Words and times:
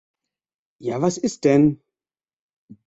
Ja 0.81 0.99
was 0.99 1.19
ist 1.19 1.43
denn? 1.43 1.79